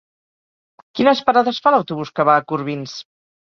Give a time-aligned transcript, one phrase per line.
[1.01, 2.99] Quines parades fa l'autobús que va a Corbins?